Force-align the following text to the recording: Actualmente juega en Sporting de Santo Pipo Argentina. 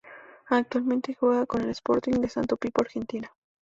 Actualmente 0.49 1.13
juega 1.13 1.45
en 1.59 1.69
Sporting 1.69 2.13
de 2.13 2.27
Santo 2.29 2.57
Pipo 2.57 2.81
Argentina. 2.81 3.31